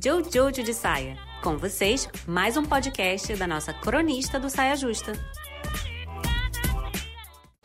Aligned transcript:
Jojo 0.00 0.62
de 0.62 0.72
Saia. 0.72 1.16
Com 1.42 1.56
vocês, 1.56 2.08
mais 2.26 2.56
um 2.56 2.64
podcast 2.64 3.34
da 3.34 3.48
nossa 3.48 3.72
cronista 3.72 4.38
do 4.38 4.48
Saia 4.48 4.76
Justa. 4.76 5.12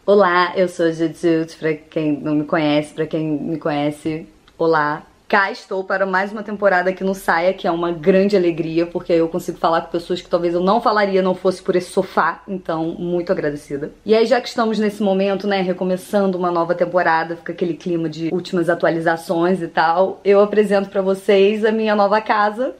Olá, 0.03 0.51
eu 0.57 0.67
sou 0.67 0.91
Jujut, 0.91 1.55
pra 1.57 1.75
quem 1.75 2.19
não 2.19 2.33
me 2.33 2.45
conhece, 2.45 2.93
pra 2.93 3.05
quem 3.05 3.39
me 3.39 3.59
conhece, 3.59 4.27
olá. 4.57 5.05
Cá 5.33 5.49
estou 5.49 5.83
para 5.83 6.05
mais 6.05 6.31
uma 6.31 6.43
temporada 6.43 6.91
aqui 6.91 7.03
no 7.03 7.15
Saia, 7.15 7.55
que 7.55 7.65
é 7.65 7.71
uma 7.71 7.91
grande 7.91 8.37
alegria, 8.37 8.85
porque 8.85 9.11
eu 9.11 9.27
consigo 9.27 9.57
falar 9.57 9.81
com 9.81 9.89
pessoas 9.89 10.21
que 10.21 10.29
talvez 10.29 10.53
eu 10.53 10.61
não 10.61 10.79
falaria 10.79 11.23
não 11.23 11.33
fosse 11.33 11.59
por 11.59 11.75
esse 11.75 11.89
sofá, 11.89 12.43
então 12.47 12.95
muito 12.99 13.31
agradecida. 13.31 13.91
E 14.05 14.13
aí 14.13 14.27
já 14.27 14.39
que 14.39 14.47
estamos 14.47 14.77
nesse 14.77 15.01
momento, 15.01 15.47
né, 15.47 15.59
recomeçando 15.59 16.37
uma 16.37 16.51
nova 16.51 16.75
temporada, 16.75 17.35
fica 17.35 17.51
aquele 17.51 17.73
clima 17.73 18.07
de 18.07 18.29
últimas 18.31 18.69
atualizações 18.69 19.59
e 19.59 19.67
tal, 19.67 20.21
eu 20.23 20.39
apresento 20.39 20.89
para 20.89 21.01
vocês 21.01 21.65
a 21.65 21.71
minha 21.71 21.95
nova 21.95 22.21
casa, 22.21 22.75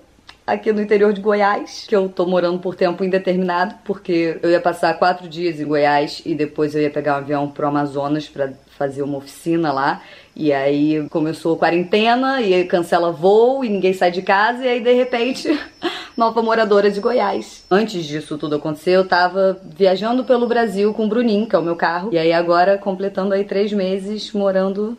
aqui 0.45 0.71
no 0.71 0.81
interior 0.81 1.13
de 1.13 1.21
Goiás, 1.21 1.85
que 1.87 1.95
eu 1.95 2.09
tô 2.09 2.25
morando 2.25 2.59
por 2.59 2.75
tempo 2.75 3.03
indeterminado, 3.03 3.75
porque 3.83 4.39
eu 4.41 4.49
ia 4.49 4.59
passar 4.59 4.93
quatro 4.95 5.27
dias 5.27 5.59
em 5.59 5.65
Goiás 5.65 6.21
e 6.25 6.35
depois 6.35 6.75
eu 6.75 6.81
ia 6.81 6.89
pegar 6.89 7.15
um 7.15 7.17
avião 7.17 7.49
pro 7.49 7.67
Amazonas 7.67 8.27
para 8.27 8.53
fazer 8.77 9.01
uma 9.01 9.17
oficina 9.17 9.71
lá. 9.71 10.01
E 10.35 10.51
aí 10.51 11.07
começou 11.09 11.55
a 11.55 11.57
quarentena 11.57 12.41
e 12.41 12.65
cancela 12.65 13.11
voo 13.11 13.63
e 13.63 13.69
ninguém 13.69 13.93
sai 13.93 14.11
de 14.11 14.21
casa 14.21 14.65
e 14.65 14.67
aí 14.67 14.79
de 14.81 14.91
repente 14.91 15.47
nova 16.17 16.41
moradora 16.41 16.89
de 16.89 16.99
Goiás. 16.99 17.63
Antes 17.69 18.03
disso 18.03 18.37
tudo 18.37 18.55
acontecer, 18.55 18.91
eu 18.91 19.07
tava 19.07 19.59
viajando 19.63 20.23
pelo 20.23 20.47
Brasil 20.47 20.93
com 20.93 21.05
o 21.05 21.09
Bruninho, 21.09 21.47
que 21.47 21.55
é 21.55 21.59
o 21.59 21.63
meu 21.63 21.75
carro. 21.75 22.09
E 22.11 22.17
aí 22.17 22.33
agora 22.33 22.77
completando 22.77 23.33
aí 23.33 23.43
três 23.45 23.71
meses 23.71 24.31
morando 24.33 24.97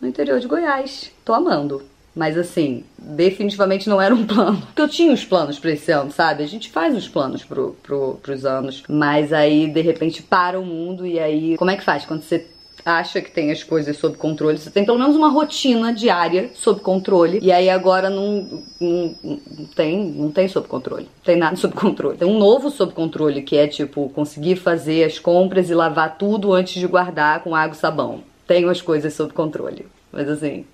no 0.00 0.08
interior 0.08 0.40
de 0.40 0.48
Goiás. 0.48 1.12
Tô 1.24 1.34
amando. 1.34 1.91
Mas 2.14 2.36
assim, 2.36 2.84
definitivamente 2.98 3.88
não 3.88 4.00
era 4.00 4.14
um 4.14 4.24
plano. 4.26 4.60
Porque 4.60 4.82
eu 4.82 4.88
tinha 4.88 5.12
os 5.12 5.24
planos 5.24 5.58
pra 5.58 5.70
esse 5.70 5.90
ano, 5.90 6.10
sabe? 6.10 6.42
A 6.42 6.46
gente 6.46 6.70
faz 6.70 6.96
os 6.96 7.08
planos 7.08 7.44
pro, 7.44 7.76
pro, 7.82 8.18
pros 8.22 8.44
anos. 8.44 8.82
Mas 8.88 9.32
aí, 9.32 9.66
de 9.66 9.80
repente, 9.80 10.22
para 10.22 10.60
o 10.60 10.64
mundo 10.64 11.06
e 11.06 11.18
aí. 11.18 11.56
Como 11.56 11.70
é 11.70 11.76
que 11.76 11.84
faz? 11.84 12.04
Quando 12.04 12.22
você 12.22 12.46
acha 12.84 13.20
que 13.20 13.30
tem 13.30 13.50
as 13.50 13.62
coisas 13.62 13.96
sob 13.96 14.16
controle, 14.16 14.58
você 14.58 14.70
tem 14.70 14.84
pelo 14.84 14.98
menos 14.98 15.16
uma 15.16 15.28
rotina 15.28 15.92
diária 15.92 16.50
sob 16.54 16.80
controle, 16.80 17.38
e 17.40 17.52
aí 17.52 17.70
agora 17.70 18.10
não, 18.10 18.62
não, 18.80 19.14
não 19.22 19.66
tem, 19.74 20.04
não 20.04 20.30
tem 20.30 20.48
sob 20.48 20.66
controle. 20.66 21.08
Tem 21.24 21.36
nada 21.36 21.56
sob 21.56 21.74
controle. 21.74 22.18
Tem 22.18 22.28
um 22.28 22.38
novo 22.38 22.70
sob 22.70 22.92
controle 22.92 23.42
que 23.42 23.56
é 23.56 23.66
tipo 23.66 24.08
conseguir 24.10 24.56
fazer 24.56 25.04
as 25.04 25.18
compras 25.18 25.70
e 25.70 25.74
lavar 25.74 26.18
tudo 26.18 26.52
antes 26.52 26.74
de 26.74 26.86
guardar 26.86 27.42
com 27.42 27.54
água 27.54 27.74
e 27.74 27.78
sabão. 27.78 28.22
Tenho 28.46 28.68
as 28.68 28.82
coisas 28.82 29.14
sob 29.14 29.32
controle. 29.32 29.86
Mas 30.10 30.28
assim, 30.28 30.66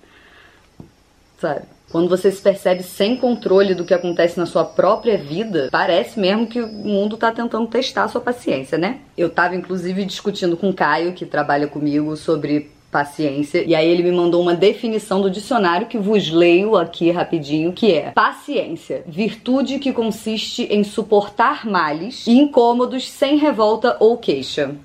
sabe? 1.39 1.61
Quando 1.91 2.07
você 2.07 2.31
se 2.31 2.41
percebe 2.41 2.83
sem 2.83 3.17
controle 3.17 3.73
do 3.73 3.83
que 3.83 3.93
acontece 3.93 4.37
na 4.37 4.45
sua 4.45 4.63
própria 4.63 5.17
vida, 5.17 5.69
parece 5.71 6.19
mesmo 6.19 6.45
que 6.45 6.61
o 6.61 6.67
mundo 6.67 7.17
tá 7.17 7.31
tentando 7.31 7.65
testar 7.67 8.03
a 8.03 8.07
sua 8.07 8.21
paciência, 8.21 8.77
né? 8.77 8.99
Eu 9.17 9.29
tava 9.29 9.55
inclusive 9.55 10.05
discutindo 10.05 10.55
com 10.55 10.69
o 10.69 10.73
Caio, 10.73 11.13
que 11.13 11.25
trabalha 11.25 11.67
comigo, 11.67 12.15
sobre 12.15 12.69
paciência. 12.91 13.63
E 13.63 13.73
aí 13.73 13.87
ele 13.87 14.03
me 14.03 14.11
mandou 14.11 14.41
uma 14.41 14.55
definição 14.55 15.21
do 15.21 15.29
dicionário 15.29 15.87
que 15.87 15.97
vos 15.97 16.29
leio 16.29 16.75
aqui 16.75 17.09
rapidinho, 17.11 17.73
que 17.73 17.91
é: 17.91 18.11
paciência, 18.11 19.03
virtude 19.07 19.79
que 19.79 19.91
consiste 19.91 20.63
em 20.63 20.83
suportar 20.83 21.65
males 21.65 22.27
e 22.27 22.31
incômodos 22.31 23.09
sem 23.09 23.37
revolta 23.37 23.97
ou 23.99 24.17
queixa. 24.17 24.75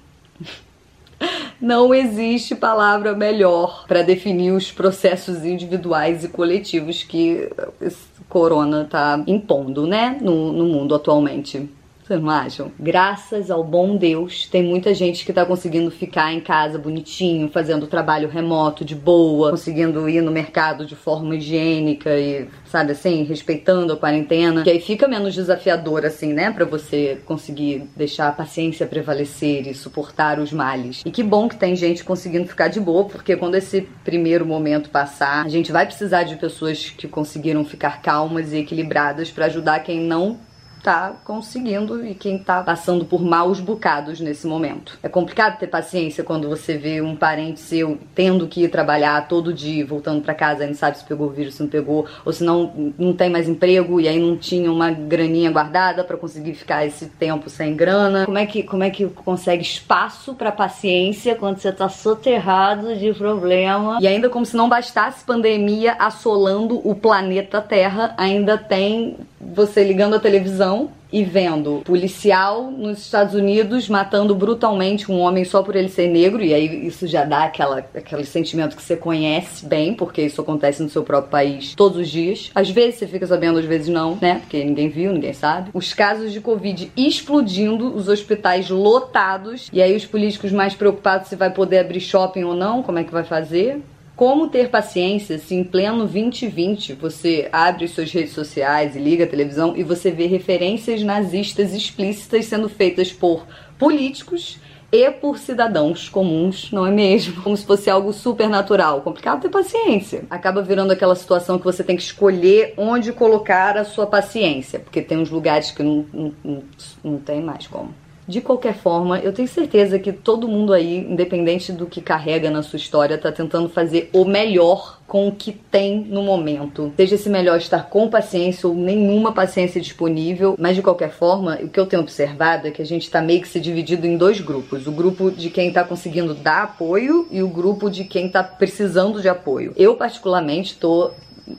Não 1.60 1.94
existe 1.94 2.54
palavra 2.54 3.14
melhor 3.14 3.86
para 3.86 4.02
definir 4.02 4.52
os 4.52 4.70
processos 4.70 5.44
individuais 5.44 6.24
e 6.24 6.28
coletivos 6.28 7.02
que 7.02 7.48
esse 7.80 8.14
corona 8.28 8.84
tá 8.84 9.22
impondo, 9.26 9.86
né, 9.86 10.18
no, 10.20 10.52
no 10.52 10.64
mundo 10.66 10.94
atualmente. 10.94 11.68
Vocês 12.04 12.20
não 12.20 12.28
acham? 12.28 12.70
Graças 12.78 13.50
ao 13.50 13.64
bom 13.64 13.96
Deus, 13.96 14.46
tem 14.46 14.62
muita 14.62 14.92
gente 14.92 15.24
que 15.24 15.32
tá 15.32 15.46
conseguindo 15.46 15.90
ficar 15.90 16.34
em 16.34 16.40
casa 16.40 16.78
bonitinho, 16.78 17.48
fazendo 17.48 17.86
trabalho 17.86 18.28
remoto 18.28 18.84
de 18.84 18.94
boa, 18.94 19.52
conseguindo 19.52 20.06
ir 20.06 20.20
no 20.20 20.30
mercado 20.30 20.84
de 20.84 20.94
forma 20.94 21.34
higiênica 21.34 22.10
e, 22.10 22.46
sabe 22.66 22.92
assim, 22.92 23.24
respeitando 23.24 23.94
a 23.94 23.96
quarentena. 23.96 24.62
Que 24.62 24.70
aí 24.70 24.80
fica 24.80 25.08
menos 25.08 25.32
desafiador, 25.32 26.04
assim, 26.04 26.34
né? 26.34 26.50
Pra 26.50 26.66
você 26.66 27.22
conseguir 27.24 27.88
deixar 27.96 28.28
a 28.28 28.32
paciência 28.32 28.86
prevalecer 28.86 29.66
e 29.66 29.72
suportar 29.72 30.38
os 30.38 30.52
males. 30.52 31.02
E 31.06 31.10
que 31.10 31.22
bom 31.22 31.48
que 31.48 31.56
tem 31.56 31.74
gente 31.74 32.04
conseguindo 32.04 32.46
ficar 32.46 32.68
de 32.68 32.80
boa, 32.80 33.04
porque 33.06 33.34
quando 33.34 33.54
esse 33.54 33.80
primeiro 34.04 34.44
momento 34.44 34.90
passar, 34.90 35.46
a 35.46 35.48
gente 35.48 35.72
vai 35.72 35.86
precisar 35.86 36.24
de 36.24 36.36
pessoas 36.36 36.90
que 36.90 37.08
conseguiram 37.08 37.64
ficar 37.64 38.02
calmas 38.02 38.52
e 38.52 38.58
equilibradas 38.58 39.30
para 39.30 39.46
ajudar 39.46 39.80
quem 39.80 40.00
não 40.00 40.38
tá 40.84 41.14
conseguindo 41.24 42.04
e 42.04 42.14
quem 42.14 42.38
tá 42.38 42.62
passando 42.62 43.06
por 43.06 43.22
maus 43.22 43.58
bocados 43.58 44.20
nesse 44.20 44.46
momento. 44.46 44.98
É 45.02 45.08
complicado 45.08 45.58
ter 45.58 45.66
paciência 45.66 46.22
quando 46.22 46.46
você 46.46 46.76
vê 46.76 47.00
um 47.00 47.16
parente 47.16 47.58
seu 47.58 47.98
tendo 48.14 48.46
que 48.46 48.64
ir 48.64 48.68
trabalhar 48.68 49.26
todo 49.26 49.54
dia, 49.54 49.86
voltando 49.86 50.20
para 50.20 50.34
casa 50.34 50.64
e 50.64 50.66
não 50.66 50.74
sabe 50.74 50.98
se 50.98 51.04
pegou 51.04 51.28
o 51.28 51.30
vírus, 51.30 51.54
se 51.54 51.62
não 51.62 51.70
pegou, 51.70 52.06
ou 52.22 52.32
se 52.32 52.44
não 52.44 52.92
não 52.98 53.14
tem 53.14 53.30
mais 53.30 53.48
emprego 53.48 53.98
e 53.98 54.06
aí 54.06 54.20
não 54.20 54.36
tinha 54.36 54.70
uma 54.70 54.90
graninha 54.90 55.50
guardada 55.50 56.04
para 56.04 56.18
conseguir 56.18 56.52
ficar 56.52 56.84
esse 56.84 57.06
tempo 57.06 57.48
sem 57.48 57.74
grana. 57.74 58.26
Como 58.26 58.36
é 58.36 58.44
que 58.44 58.62
como 58.62 58.84
é 58.84 58.90
que 58.90 59.06
consegue 59.06 59.62
espaço 59.62 60.34
para 60.34 60.52
paciência 60.52 61.34
quando 61.34 61.58
você 61.58 61.72
tá 61.72 61.88
soterrado 61.88 62.94
de 62.96 63.14
problema? 63.14 63.98
E 64.02 64.06
ainda 64.06 64.28
como 64.28 64.44
se 64.44 64.54
não 64.54 64.68
bastasse 64.68 65.24
pandemia 65.24 65.96
assolando 65.98 66.86
o 66.86 66.94
planeta 66.94 67.62
Terra, 67.62 68.14
ainda 68.18 68.58
tem 68.58 69.16
você 69.54 69.84
ligando 69.84 70.14
a 70.14 70.20
televisão 70.20 70.90
e 71.12 71.22
vendo 71.22 71.80
policial 71.84 72.72
nos 72.72 72.98
Estados 72.98 73.34
Unidos 73.34 73.88
matando 73.88 74.34
brutalmente 74.34 75.12
um 75.12 75.20
homem 75.20 75.44
só 75.44 75.62
por 75.62 75.76
ele 75.76 75.88
ser 75.88 76.08
negro, 76.08 76.42
e 76.42 76.52
aí 76.52 76.86
isso 76.88 77.06
já 77.06 77.24
dá 77.24 77.44
aquela, 77.44 77.78
aquele 77.94 78.24
sentimento 78.24 78.74
que 78.74 78.82
você 78.82 78.96
conhece 78.96 79.64
bem, 79.64 79.94
porque 79.94 80.22
isso 80.22 80.40
acontece 80.40 80.82
no 80.82 80.88
seu 80.88 81.04
próprio 81.04 81.30
país 81.30 81.72
todos 81.76 81.98
os 81.98 82.08
dias. 82.08 82.50
Às 82.52 82.68
vezes 82.68 82.96
você 82.96 83.06
fica 83.06 83.26
sabendo, 83.28 83.60
às 83.60 83.64
vezes 83.64 83.86
não, 83.86 84.18
né? 84.20 84.40
Porque 84.40 84.64
ninguém 84.64 84.88
viu, 84.88 85.12
ninguém 85.12 85.32
sabe. 85.32 85.70
Os 85.72 85.94
casos 85.94 86.32
de 86.32 86.40
Covid 86.40 86.90
explodindo, 86.96 87.94
os 87.94 88.08
hospitais 88.08 88.68
lotados, 88.68 89.68
e 89.72 89.80
aí 89.80 89.94
os 89.94 90.04
políticos 90.04 90.50
mais 90.50 90.74
preocupados 90.74 91.28
se 91.28 91.36
vai 91.36 91.50
poder 91.50 91.78
abrir 91.78 92.00
shopping 92.00 92.42
ou 92.42 92.56
não, 92.56 92.82
como 92.82 92.98
é 92.98 93.04
que 93.04 93.12
vai 93.12 93.24
fazer. 93.24 93.80
Como 94.16 94.46
ter 94.46 94.70
paciência 94.70 95.38
se 95.38 95.56
em 95.56 95.64
pleno 95.64 96.06
2020 96.06 96.92
você 96.92 97.48
abre 97.50 97.88
suas 97.88 98.12
redes 98.12 98.32
sociais 98.32 98.94
e 98.94 99.00
liga 99.00 99.24
a 99.24 99.26
televisão 99.26 99.76
e 99.76 99.82
você 99.82 100.12
vê 100.12 100.26
referências 100.26 101.02
nazistas 101.02 101.74
explícitas 101.74 102.44
sendo 102.44 102.68
feitas 102.68 103.12
por 103.12 103.44
políticos 103.76 104.60
e 104.92 105.10
por 105.10 105.36
cidadãos 105.36 106.08
comuns, 106.08 106.70
não 106.70 106.86
é 106.86 106.92
mesmo? 106.92 107.42
Como 107.42 107.56
se 107.56 107.66
fosse 107.66 107.90
algo 107.90 108.12
supernatural. 108.12 109.00
Complicado 109.00 109.42
ter 109.42 109.48
paciência. 109.48 110.24
Acaba 110.30 110.62
virando 110.62 110.92
aquela 110.92 111.16
situação 111.16 111.58
que 111.58 111.64
você 111.64 111.82
tem 111.82 111.96
que 111.96 112.02
escolher 112.02 112.74
onde 112.76 113.12
colocar 113.12 113.76
a 113.76 113.82
sua 113.82 114.06
paciência, 114.06 114.78
porque 114.78 115.02
tem 115.02 115.18
uns 115.18 115.30
lugares 115.30 115.72
que 115.72 115.82
não, 115.82 116.06
não, 116.12 116.32
não, 116.44 116.62
não 117.02 117.18
tem 117.18 117.42
mais 117.42 117.66
como. 117.66 117.92
De 118.26 118.40
qualquer 118.40 118.74
forma, 118.74 119.18
eu 119.18 119.32
tenho 119.32 119.46
certeza 119.46 119.98
que 119.98 120.12
todo 120.12 120.48
mundo 120.48 120.72
aí, 120.72 120.96
independente 120.98 121.70
do 121.72 121.86
que 121.86 122.00
carrega 122.00 122.50
na 122.50 122.62
sua 122.62 122.78
história, 122.78 123.18
tá 123.18 123.30
tentando 123.30 123.68
fazer 123.68 124.08
o 124.12 124.24
melhor 124.24 124.98
com 125.06 125.28
o 125.28 125.32
que 125.32 125.52
tem 125.52 126.00
no 126.00 126.22
momento. 126.22 126.92
Seja 126.96 127.16
esse 127.16 127.28
melhor 127.28 127.58
estar 127.58 127.90
com 127.90 128.08
paciência 128.08 128.68
ou 128.68 128.74
nenhuma 128.74 129.32
paciência 129.32 129.80
disponível, 129.80 130.56
mas 130.58 130.74
de 130.74 130.82
qualquer 130.82 131.10
forma, 131.10 131.58
o 131.62 131.68
que 131.68 131.78
eu 131.78 131.86
tenho 131.86 132.02
observado 132.02 132.66
é 132.66 132.70
que 132.70 132.80
a 132.80 132.86
gente 132.86 133.10
tá 133.10 133.20
meio 133.20 133.42
que 133.42 133.48
se 133.48 133.60
dividido 133.60 134.06
em 134.06 134.16
dois 134.16 134.40
grupos: 134.40 134.86
o 134.86 134.92
grupo 134.92 135.30
de 135.30 135.50
quem 135.50 135.70
tá 135.70 135.84
conseguindo 135.84 136.34
dar 136.34 136.62
apoio 136.62 137.28
e 137.30 137.42
o 137.42 137.48
grupo 137.48 137.90
de 137.90 138.04
quem 138.04 138.28
tá 138.28 138.42
precisando 138.42 139.20
de 139.20 139.28
apoio. 139.28 139.72
Eu, 139.76 139.96
particularmente, 139.96 140.76
tô 140.76 141.10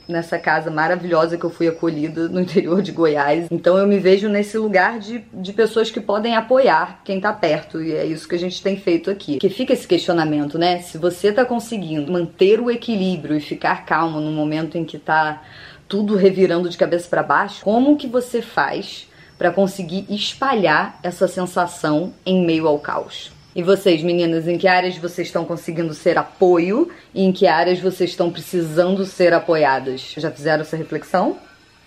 nessa 0.07 0.37
casa 0.39 0.71
maravilhosa 0.71 1.37
que 1.37 1.43
eu 1.43 1.49
fui 1.49 1.67
acolhida 1.67 2.27
no 2.27 2.41
interior 2.41 2.81
de 2.81 2.91
Goiás. 2.91 3.47
Então 3.51 3.77
eu 3.77 3.87
me 3.87 3.99
vejo 3.99 4.27
nesse 4.27 4.57
lugar 4.57 4.99
de, 4.99 5.23
de 5.33 5.53
pessoas 5.53 5.91
que 5.91 5.99
podem 5.99 6.35
apoiar 6.35 7.01
quem 7.03 7.19
tá 7.19 7.31
perto. 7.31 7.81
E 7.81 7.93
é 7.93 8.05
isso 8.05 8.27
que 8.27 8.35
a 8.35 8.39
gente 8.39 8.61
tem 8.61 8.77
feito 8.77 9.09
aqui. 9.09 9.37
Que 9.37 9.49
fica 9.49 9.73
esse 9.73 9.87
questionamento, 9.87 10.57
né? 10.57 10.79
Se 10.79 10.97
você 10.97 11.31
tá 11.31 11.45
conseguindo 11.45 12.11
manter 12.11 12.59
o 12.59 12.71
equilíbrio 12.71 13.35
e 13.35 13.41
ficar 13.41 13.85
calmo 13.85 14.19
no 14.19 14.31
momento 14.31 14.77
em 14.77 14.83
que 14.83 14.97
tá 14.97 15.41
tudo 15.87 16.15
revirando 16.15 16.69
de 16.69 16.77
cabeça 16.77 17.07
para 17.07 17.21
baixo, 17.21 17.63
como 17.63 17.95
que 17.95 18.07
você 18.07 18.41
faz 18.41 19.07
para 19.37 19.51
conseguir 19.51 20.05
espalhar 20.09 20.97
essa 21.03 21.27
sensação 21.27 22.13
em 22.25 22.43
meio 22.43 22.67
ao 22.67 22.79
caos? 22.79 23.34
E 23.55 23.63
vocês, 23.63 24.03
meninas, 24.03 24.49
em 24.49 24.57
que 24.57 24.67
áreas 24.67 24.97
vocês 24.97 25.29
estão 25.29 25.45
conseguindo 25.45 25.93
ser 25.93 26.17
apoio 26.17 26.91
e 27.13 27.23
em 27.23 27.31
que 27.31 27.47
áreas 27.47 27.79
vocês 27.79 28.09
estão 28.09 28.29
precisando 28.29 29.05
ser 29.05 29.33
apoiadas? 29.33 30.13
Já 30.17 30.29
fizeram 30.29 30.61
essa 30.61 30.75
reflexão? 30.75 31.37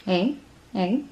Hein? 0.07 0.39
Hein? 0.75 1.09